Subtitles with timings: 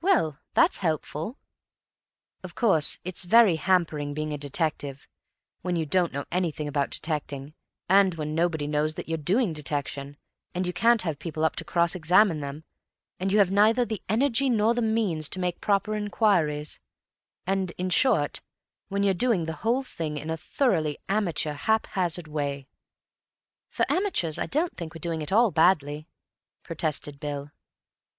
[0.00, 1.36] "Well, that's helpful."
[2.42, 5.06] "Of course it's very hampering being a detective,
[5.60, 7.52] when you don't know anything about detecting,
[7.86, 10.16] and when nobody knows that you're doing detection,
[10.54, 12.64] and you can't have people up to cross examine them,
[13.20, 16.80] and you have neither the energy nor the means to make proper inquiries;
[17.46, 18.40] and, in short,
[18.88, 22.66] when you're doing the whole thing in a thoroughly amateur, haphazard way."
[23.68, 26.08] "For amateurs I don't think we're doing at all badly,"
[26.62, 27.50] protested Bill.